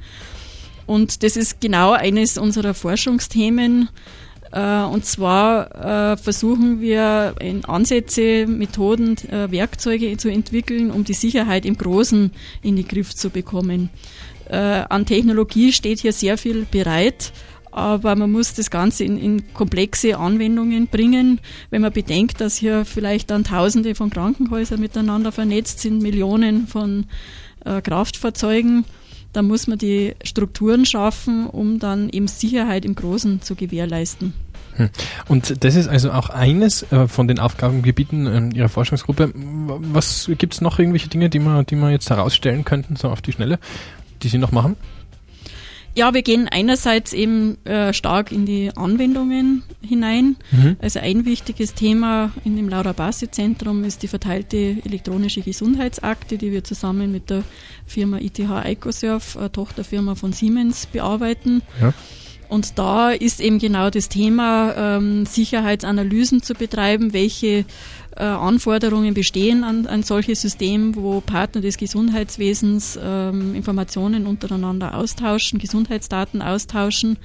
Und 0.86 1.24
das 1.24 1.38
ist 1.38 1.62
genau 1.62 1.94
eines 1.94 2.38
unserer 2.38 2.74
Forschungsthemen. 2.74 3.90
Äh, 4.52 4.82
und 4.84 5.06
zwar 5.06 6.12
äh, 6.12 6.18
versuchen 6.18 6.82
wir 6.82 7.36
Ansätze, 7.64 8.46
Methoden, 8.46 9.16
Werkzeuge 9.32 10.16
zu 10.18 10.30
entwickeln, 10.30 10.92
um 10.92 11.06
die 11.06 11.14
Sicherheit 11.14 11.66
im 11.66 11.78
Großen 11.78 12.32
in 12.62 12.76
den 12.76 12.88
Griff 12.88 13.16
zu 13.16 13.30
bekommen. 13.30 13.90
An 14.50 15.06
Technologie 15.06 15.72
steht 15.72 16.00
hier 16.00 16.12
sehr 16.12 16.38
viel 16.38 16.68
bereit 16.70 17.32
aber 17.74 18.16
man 18.16 18.32
muss 18.32 18.54
das 18.54 18.70
Ganze 18.70 19.04
in, 19.04 19.18
in, 19.18 19.54
komplexe 19.54 20.18
Anwendungen 20.18 20.88
bringen. 20.88 21.40
Wenn 21.70 21.82
man 21.82 21.92
bedenkt, 21.92 22.40
dass 22.40 22.56
hier 22.56 22.86
vielleicht 22.86 23.32
dann 23.32 23.44
Tausende 23.44 23.96
von 23.96 24.10
Krankenhäusern 24.10 24.80
miteinander 24.80 25.32
vernetzt 25.32 25.80
sind, 25.80 26.02
Millionen 26.02 26.68
von 26.68 27.06
äh, 27.66 27.82
Kraftfahrzeugen, 27.82 28.86
dann 29.34 29.48
muss 29.48 29.68
man 29.68 29.80
die 29.80 30.14
Strukturen 30.24 30.86
schaffen, 30.86 31.48
um 31.48 31.80
dann 31.80 32.10
eben 32.10 32.28
Sicherheit 32.28 32.86
im 32.86 32.94
Großen 32.94 33.42
zu 33.42 33.56
gewährleisten. 33.56 34.34
Hm. 34.76 34.90
Und 35.28 35.64
das 35.64 35.76
ist 35.76 35.88
also 35.88 36.12
auch 36.12 36.30
eines 36.30 36.84
äh, 36.92 37.08
von 37.08 37.28
den 37.28 37.40
Aufgabengebieten 37.40 38.28
in 38.28 38.52
Ihrer 38.52 38.70
Forschungsgruppe. 38.70 39.32
Was 39.36 40.30
gibt 40.38 40.54
es 40.54 40.62
noch 40.62 40.80
irgendwelche 40.80 41.10
Dinge, 41.10 41.30
die 41.30 41.40
man, 41.40 41.66
die 41.66 41.76
man 41.76 41.92
jetzt 41.92 42.10
herausstellen 42.10 42.66
könnten, 42.66 42.96
so 42.96 43.10
auf 43.10 43.22
die 43.22 43.32
Schnelle, 43.32 43.60
die 44.22 44.30
Sie 44.30 44.38
noch 44.38 44.52
machen? 44.52 44.76
Ja, 45.96 46.14
wir 46.14 46.24
gehen 46.24 46.48
einerseits 46.48 47.14
eben 47.14 47.64
äh, 47.66 47.94
stark 47.94 48.32
in 48.32 48.46
die 48.46 48.72
Anwendungen 48.76 49.64
hinein. 49.82 50.38
Mhm. 50.52 50.78
Also 50.82 51.00
ein 51.00 51.26
wichtiges 51.26 51.76
Thema 51.76 52.32
in 52.44 52.56
dem 52.56 52.68
Laura 52.68 52.94
Bassi 52.94 53.30
Zentrum 53.30 53.84
ist 53.84 54.02
die 54.02 54.08
verteilte 54.08 54.78
elektronische 54.84 55.42
Gesundheitsakte, 55.42 56.38
die 56.38 56.52
wir 56.52 56.64
zusammen 56.64 57.12
mit 57.12 57.30
der 57.30 57.44
Firma 57.86 58.18
ITH 58.18 58.40
Ecosurf, 58.40 59.38
Tochterfirma 59.52 60.16
von 60.16 60.34
Siemens, 60.34 60.88
bearbeiten. 60.88 61.62
Ja. 61.80 61.94
Und 62.50 62.78
da 62.78 63.12
ist 63.12 63.40
eben 63.40 63.60
genau 63.60 63.90
das 63.90 64.10
Thema, 64.10 64.74
ähm, 64.76 65.26
Sicherheitsanalysen 65.26 66.42
zu 66.42 66.54
betreiben, 66.54 67.14
welche 67.14 67.66
äh, 68.16 68.24
Anforderungen 68.24 69.14
bestehen 69.14 69.64
an 69.64 69.88
ein 69.88 70.04
solches 70.04 70.42
System, 70.42 70.96
wo 70.96 71.22
Partner 71.22 71.62
des 71.62 71.78
Gesundheitswesens 71.78 73.00
ähm, 73.02 73.56
Informationen 73.56 74.28
untereinander 74.28 74.96
austauschen, 74.96 75.60
Gesundheitsdaten 75.60 76.42
austauschen 76.42 77.18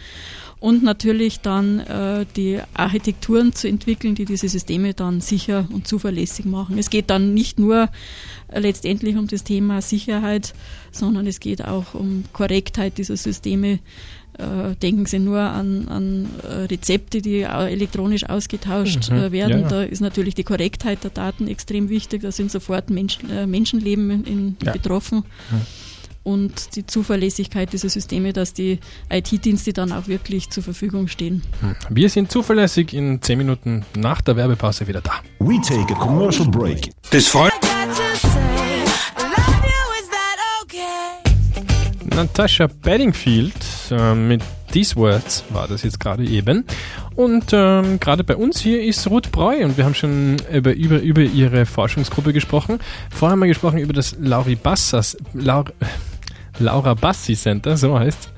und 0.61 0.83
natürlich 0.83 1.41
dann 1.41 1.81
äh, 1.81 2.27
die 2.37 2.61
Architekturen 2.75 3.53
zu 3.53 3.69
entwickeln, 3.69 4.15
die 4.15 4.25
diese 4.25 4.49
Systeme 4.49 4.95
dann 4.95 5.21
sicher 5.21 5.69
und 5.73 5.87
zuverlässig 5.87 6.47
machen. 6.47 6.79
Es 6.79 6.91
geht 6.91 7.11
dann 7.11 7.33
nicht 7.33 7.59
nur 7.59 7.89
äh, 8.49 8.59
letztendlich 8.59 9.17
um 9.17 9.29
das 9.29 9.45
Thema 9.45 9.83
Sicherheit, 9.83 10.55
sondern 10.91 11.27
es 11.27 11.39
geht 11.39 11.65
auch 11.65 11.95
um 11.95 12.25
Korrektheit 12.33 12.99
dieser 12.99 13.17
Systeme 13.17 13.79
äh, 14.39 14.77
denken 14.77 15.07
Sie 15.07 15.19
nur 15.19 15.41
an, 15.41 15.89
an 15.89 16.29
äh, 16.45 16.65
Rezepte, 16.67 17.21
die 17.21 17.43
elektronisch 17.43 18.25
ausgetauscht 18.25 19.11
mhm. 19.11 19.17
Äh, 19.17 19.33
werden. 19.33 19.63
Ja. 19.63 19.69
Da 19.69 19.83
ist 19.83 20.01
natürlich 20.01 20.35
die 20.37 20.45
Korrektheit 20.45 21.03
der 21.03 21.11
Daten 21.11 21.49
extrem 21.49 21.89
wichtig. 21.89 22.23
Da 22.23 22.31
sind 22.31 22.53
sofort 22.53 22.89
Mensch, 22.89 23.19
Menschenleben 23.47 24.11
in, 24.11 24.25
in 24.25 24.57
ja. 24.63 24.73
betroffen. 24.73 25.25
Mhm. 25.51 25.61
Und 26.23 26.77
die 26.77 26.87
Zuverlässigkeit 26.87 27.73
dieser 27.73 27.89
Systeme, 27.89 28.33
dass 28.33 28.53
die 28.53 28.79
IT-Dienste 29.11 29.73
dann 29.73 29.93
auch 29.93 30.09
wirklich 30.09 30.51
zur 30.51 30.63
Verfügung 30.63 31.09
stehen. 31.09 31.43
Mhm. 31.61 31.75
Wir 31.89 32.09
sind 32.09 32.31
zuverlässig 32.31 32.93
in 32.93 33.21
zehn 33.21 33.39
Minuten 33.39 33.85
nach 33.97 34.21
der 34.21 34.37
Werbepause 34.37 34.87
wieder 34.87 35.01
da. 35.01 35.15
We 35.41 35.61
take 35.61 35.93
a 35.93 35.99
commercial 35.99 36.47
break. 36.49 36.91
Das 37.11 37.27
freut 37.27 37.53
Natasha 42.15 42.67
Bedingfield 42.67 43.55
äh, 43.91 44.15
mit 44.15 44.43
These 44.73 44.97
Words 44.97 45.45
war 45.51 45.69
das 45.69 45.83
jetzt 45.83 46.01
gerade 46.01 46.25
eben. 46.25 46.65
Und 47.15 47.47
ähm, 47.53 47.99
gerade 48.01 48.25
bei 48.25 48.37
uns 48.37 48.61
hier 48.61 48.83
ist 48.83 49.07
Ruth 49.09 49.33
Breu 49.33 49.65
und 49.65 49.77
wir 49.77 49.85
haben 49.85 49.95
schon 49.95 50.37
über, 50.53 50.75
über, 50.75 51.01
über 51.01 51.23
ihre 51.23 51.67
Forschungsgruppe 51.67 52.33
gesprochen. 52.33 52.79
Vorher 53.11 53.33
haben 53.33 53.41
wir 53.41 53.49
gesprochen 53.49 53.79
über 53.79 53.93
das 53.93 54.17
Lauri 54.21 54.55
Bassas, 54.55 55.17
Laura, 55.33 55.73
Laura 56.59 56.95
Bassi 56.95 57.35
Center, 57.35 57.77
so 57.77 57.99
heißt 57.99 58.31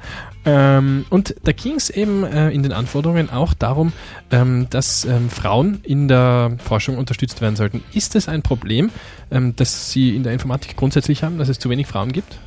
ähm, 0.45 1.05
und 1.11 1.35
da 1.45 1.53
ging 1.53 1.75
es 1.75 1.91
eben 1.91 2.25
äh, 2.25 2.51
in 2.51 2.63
den 2.63 2.73
Anforderungen 2.73 3.29
auch 3.29 3.53
darum, 3.53 3.93
ähm, 4.31 4.69
dass 4.71 5.05
ähm, 5.05 5.29
Frauen 5.29 5.81
in 5.83 6.09
der 6.09 6.57
Forschung 6.65 6.97
unterstützt 6.97 7.43
werden 7.43 7.57
sollten. 7.57 7.83
Ist 7.93 8.17
es 8.17 8.27
ein 8.29 8.41
Problem, 8.41 8.91
ähm, 9.31 9.55
das 9.57 9.91
Sie 9.91 10.17
in 10.17 10.23
der 10.23 10.33
Informatik 10.33 10.77
grundsätzlich 10.77 11.23
haben, 11.23 11.39
dass 11.39 11.51
es 11.51 11.59
zu 11.59 11.69
wenig 11.69 11.87
Frauen 11.87 12.13
gibt? 12.13 12.39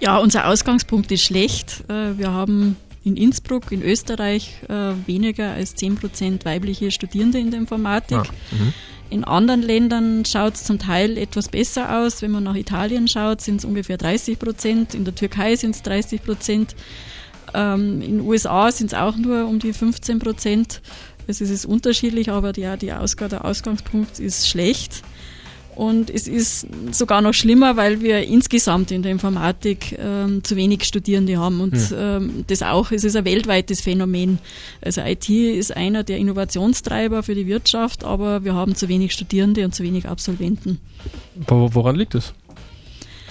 Ja, 0.00 0.18
unser 0.18 0.46
Ausgangspunkt 0.48 1.10
ist 1.10 1.24
schlecht. 1.24 1.84
Äh, 1.88 2.18
wir 2.18 2.32
haben 2.32 2.76
in 3.04 3.16
Innsbruck 3.16 3.72
in 3.72 3.82
Österreich 3.82 4.56
äh, 4.68 4.92
weniger 5.06 5.52
als 5.52 5.76
10% 5.76 6.44
weibliche 6.44 6.90
Studierende 6.90 7.38
in 7.38 7.50
der 7.50 7.60
Informatik. 7.60 8.18
Ah, 8.18 8.26
mhm. 8.52 8.74
In 9.10 9.24
anderen 9.24 9.62
Ländern 9.62 10.24
schaut 10.26 10.54
es 10.54 10.64
zum 10.64 10.78
Teil 10.78 11.16
etwas 11.16 11.48
besser 11.48 11.98
aus. 12.00 12.20
Wenn 12.20 12.30
man 12.30 12.44
nach 12.44 12.54
Italien 12.54 13.08
schaut, 13.08 13.40
sind 13.40 13.56
es 13.56 13.64
ungefähr 13.64 13.96
30 13.96 14.38
Prozent. 14.38 14.94
In 14.94 15.04
der 15.04 15.14
Türkei 15.14 15.56
sind 15.56 15.74
es 15.74 15.82
30 15.82 16.22
Prozent. 16.22 16.76
Ähm, 17.54 18.02
in 18.02 18.18
den 18.18 18.20
USA 18.20 18.70
sind 18.70 18.88
es 18.88 18.94
auch 18.94 19.16
nur 19.16 19.46
um 19.46 19.58
die 19.58 19.72
15 19.72 20.18
Prozent. 20.18 20.82
Also 21.26 21.44
es 21.44 21.50
ist 21.50 21.64
unterschiedlich, 21.64 22.30
aber 22.30 22.56
ja, 22.58 22.76
die 22.76 22.92
Ausg 22.92 23.26
der 23.28 23.44
Ausgangspunkt 23.44 24.18
ist 24.18 24.48
schlecht. 24.48 25.02
Und 25.78 26.10
es 26.10 26.26
ist 26.26 26.66
sogar 26.90 27.22
noch 27.22 27.34
schlimmer, 27.34 27.76
weil 27.76 28.00
wir 28.00 28.26
insgesamt 28.26 28.90
in 28.90 29.04
der 29.04 29.12
Informatik 29.12 29.96
ähm, 29.96 30.42
zu 30.42 30.56
wenig 30.56 30.82
Studierende 30.82 31.38
haben. 31.38 31.60
Und 31.60 31.76
hm. 31.76 31.96
ähm, 31.96 32.44
das 32.48 32.64
auch, 32.64 32.90
es 32.90 33.04
ist 33.04 33.14
ein 33.14 33.24
weltweites 33.24 33.80
Phänomen. 33.80 34.40
Also 34.82 35.02
IT 35.02 35.28
ist 35.28 35.76
einer 35.76 36.02
der 36.02 36.18
Innovationstreiber 36.18 37.22
für 37.22 37.36
die 37.36 37.46
Wirtschaft, 37.46 38.02
aber 38.02 38.42
wir 38.42 38.54
haben 38.54 38.74
zu 38.74 38.88
wenig 38.88 39.12
Studierende 39.12 39.64
und 39.64 39.72
zu 39.72 39.84
wenig 39.84 40.08
Absolventen. 40.08 40.80
Woran 41.46 41.94
liegt 41.94 42.14
das? 42.14 42.34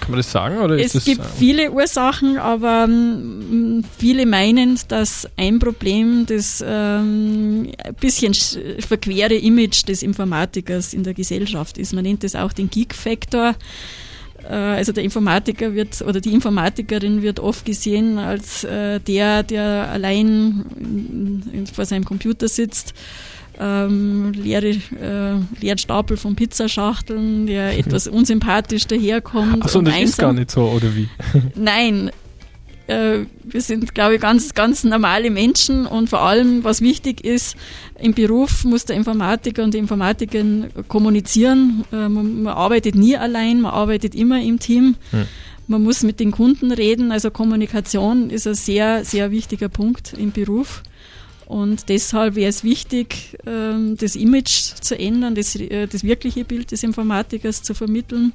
Kann 0.08 0.12
man 0.12 0.20
das 0.20 0.32
sagen? 0.32 0.56
Oder 0.56 0.78
es 0.78 1.04
gibt 1.04 1.20
äh, 1.20 1.28
viele 1.36 1.70
Ursachen, 1.70 2.38
aber 2.38 2.84
ähm, 2.88 3.84
viele 3.98 4.24
meinen, 4.24 4.80
dass 4.88 5.28
ein 5.36 5.58
Problem 5.58 6.24
das 6.24 6.64
ähm, 6.66 7.70
ein 7.76 7.94
bisschen 8.00 8.32
verquere 8.32 9.34
Image 9.34 9.86
des 9.86 10.02
Informatikers 10.02 10.94
in 10.94 11.02
der 11.02 11.12
Gesellschaft 11.12 11.76
ist. 11.76 11.92
Man 11.92 12.04
nennt 12.04 12.24
das 12.24 12.34
auch 12.36 12.54
den 12.54 12.70
Geek-Faktor. 12.70 13.54
Äh, 14.44 14.54
also 14.54 14.92
der 14.92 15.04
Informatiker 15.04 15.74
wird 15.74 16.00
oder 16.00 16.22
die 16.22 16.32
Informatikerin 16.32 17.20
wird 17.20 17.38
oft 17.38 17.66
gesehen 17.66 18.16
als 18.16 18.64
äh, 18.64 19.00
der, 19.00 19.42
der 19.42 19.90
allein 19.92 20.64
in, 20.80 21.42
in, 21.52 21.66
vor 21.66 21.84
seinem 21.84 22.06
Computer 22.06 22.48
sitzt 22.48 22.94
ähm, 23.58 24.32
leere, 24.32 24.68
äh, 24.68 25.60
leeren 25.60 25.78
Stapel 25.78 26.16
von 26.16 26.36
Pizzaschachteln, 26.36 27.46
der 27.46 27.78
etwas 27.78 28.06
unsympathisch 28.08 28.86
daherkommt. 28.86 29.64
Achso, 29.64 29.82
das 29.82 29.94
einsam. 29.94 30.08
ist 30.08 30.18
gar 30.18 30.32
nicht 30.32 30.50
so, 30.50 30.62
oder 30.62 30.94
wie? 30.94 31.08
Nein, 31.54 32.10
äh, 32.88 33.26
wir 33.44 33.60
sind, 33.60 33.94
glaube 33.94 34.16
ich, 34.16 34.20
ganz, 34.20 34.54
ganz 34.54 34.82
normale 34.82 35.30
Menschen 35.30 35.86
und 35.86 36.08
vor 36.08 36.20
allem, 36.22 36.64
was 36.64 36.80
wichtig 36.80 37.24
ist, 37.24 37.56
im 38.00 38.14
Beruf 38.14 38.64
muss 38.64 38.86
der 38.86 38.96
Informatiker 38.96 39.62
und 39.62 39.74
die 39.74 39.78
Informatikerin 39.78 40.68
kommunizieren. 40.88 41.84
Äh, 41.92 42.08
man, 42.08 42.42
man, 42.42 42.54
arbeitet 42.54 42.94
nie 42.94 43.16
allein, 43.16 43.60
man 43.60 43.72
arbeitet 43.72 44.14
immer 44.14 44.40
im 44.40 44.58
Team. 44.58 44.96
Hm. 45.10 45.26
Man 45.66 45.82
muss 45.82 46.02
mit 46.02 46.18
den 46.18 46.30
Kunden 46.30 46.72
reden, 46.72 47.12
also 47.12 47.30
Kommunikation 47.30 48.30
ist 48.30 48.46
ein 48.46 48.54
sehr, 48.54 49.04
sehr 49.04 49.30
wichtiger 49.30 49.68
Punkt 49.68 50.14
im 50.16 50.32
Beruf. 50.32 50.82
Und 51.48 51.88
deshalb 51.88 52.34
wäre 52.34 52.50
es 52.50 52.62
wichtig, 52.62 53.38
ähm, 53.46 53.96
das 53.96 54.16
Image 54.16 54.74
zu 54.82 54.98
ändern, 54.98 55.34
das, 55.34 55.56
äh, 55.56 55.86
das 55.86 56.04
wirkliche 56.04 56.44
Bild 56.44 56.72
des 56.72 56.82
Informatikers 56.82 57.62
zu 57.62 57.72
vermitteln 57.72 58.34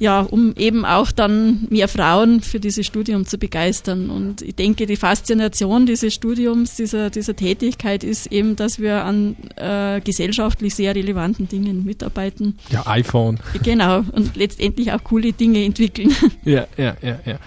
ja, 0.00 0.20
um 0.20 0.54
eben 0.56 0.86
auch 0.86 1.12
dann 1.12 1.66
mehr 1.68 1.86
Frauen 1.86 2.40
für 2.40 2.58
dieses 2.58 2.86
Studium 2.86 3.26
zu 3.26 3.36
begeistern. 3.36 4.08
Und 4.08 4.40
ich 4.40 4.54
denke, 4.54 4.86
die 4.86 4.96
Faszination 4.96 5.84
dieses 5.84 6.14
Studiums, 6.14 6.74
dieser, 6.76 7.10
dieser 7.10 7.36
Tätigkeit 7.36 8.02
ist 8.02 8.26
eben, 8.32 8.56
dass 8.56 8.80
wir 8.80 9.04
an 9.04 9.36
äh, 9.56 10.00
gesellschaftlich 10.00 10.74
sehr 10.74 10.94
relevanten 10.94 11.48
Dingen 11.48 11.84
mitarbeiten. 11.84 12.58
Ja, 12.70 12.86
iPhone. 12.86 13.38
Genau, 13.62 14.02
und 14.12 14.36
letztendlich 14.36 14.90
auch 14.90 15.04
coole 15.04 15.34
Dinge 15.34 15.62
entwickeln. 15.64 16.16
Ja, 16.44 16.66
ja, 16.78 16.96
ja, 17.02 17.18
ja. 17.26 17.38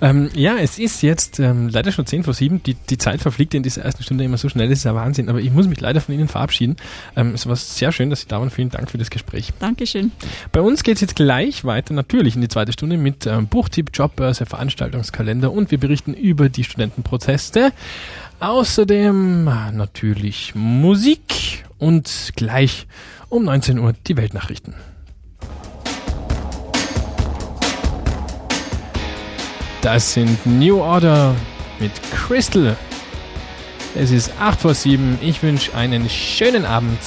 Ähm, 0.00 0.30
ja, 0.34 0.56
es 0.58 0.78
ist 0.78 1.02
jetzt 1.02 1.40
ähm, 1.40 1.68
leider 1.68 1.92
schon 1.92 2.06
10 2.06 2.24
vor 2.24 2.34
7. 2.34 2.62
Die, 2.62 2.74
die 2.74 2.98
Zeit 2.98 3.20
verfliegt 3.20 3.54
in 3.54 3.62
dieser 3.62 3.82
ersten 3.82 4.02
Stunde 4.02 4.24
immer 4.24 4.38
so 4.38 4.48
schnell, 4.48 4.68
das 4.68 4.78
ist 4.78 4.84
ja 4.84 4.94
Wahnsinn. 4.94 5.28
Aber 5.28 5.40
ich 5.40 5.52
muss 5.52 5.66
mich 5.68 5.80
leider 5.80 6.00
von 6.00 6.14
Ihnen 6.14 6.28
verabschieden. 6.28 6.76
Ähm, 7.16 7.34
es 7.34 7.46
war 7.46 7.56
sehr 7.56 7.92
schön, 7.92 8.10
dass 8.10 8.20
Sie 8.20 8.28
da 8.28 8.38
waren. 8.38 8.50
Vielen 8.50 8.70
Dank 8.70 8.90
für 8.90 8.98
das 8.98 9.10
Gespräch. 9.10 9.52
Dankeschön. 9.58 10.12
Bei 10.52 10.60
uns 10.60 10.82
geht 10.82 10.96
es 10.96 11.00
jetzt 11.00 11.16
gleich 11.16 11.64
weiter, 11.64 11.94
natürlich 11.94 12.36
in 12.36 12.40
die 12.40 12.48
zweite 12.48 12.72
Stunde 12.72 12.96
mit 12.96 13.26
ähm, 13.26 13.48
Buchtipp, 13.48 13.90
Jobbörse, 13.92 14.46
Veranstaltungskalender 14.46 15.52
und 15.52 15.70
wir 15.70 15.78
berichten 15.78 16.14
über 16.14 16.48
die 16.48 16.64
Studentenprozesse. 16.64 17.72
Außerdem 18.40 19.44
natürlich 19.44 20.54
Musik 20.54 21.64
und 21.78 22.32
gleich 22.36 22.86
um 23.28 23.44
19 23.44 23.78
Uhr 23.78 23.94
die 24.06 24.16
Weltnachrichten. 24.16 24.74
Das 29.80 30.12
sind 30.12 30.44
New 30.44 30.80
Order 30.80 31.36
mit 31.78 31.92
Crystal. 32.10 32.76
Es 33.94 34.10
ist 34.10 34.32
8 34.40 34.60
vor 34.60 34.74
7. 34.74 35.18
Ich 35.20 35.42
wünsche 35.42 35.72
einen 35.74 36.10
schönen 36.10 36.64
Abend. 36.64 36.98